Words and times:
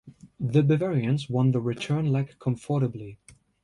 The 0.39 0.63
Bavarians 0.63 1.29
won 1.29 1.51
the 1.51 1.61
return 1.61 2.07
leg 2.11 2.39
comfortably. 2.39 3.19